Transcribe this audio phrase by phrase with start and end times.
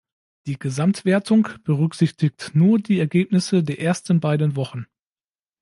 [0.47, 4.87] Die Gesamtwertung berücksichtigt nur die Ergebnisse der ersten beiden Wochen.